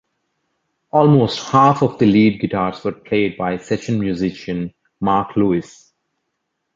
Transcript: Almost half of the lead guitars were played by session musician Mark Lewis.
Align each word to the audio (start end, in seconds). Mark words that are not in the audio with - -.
Almost 0.89 1.51
half 1.51 1.83
of 1.83 1.99
the 1.99 2.07
lead 2.07 2.41
guitars 2.41 2.83
were 2.83 2.91
played 2.91 3.37
by 3.37 3.57
session 3.57 3.99
musician 3.99 4.73
Mark 4.99 5.35
Lewis. 5.37 5.93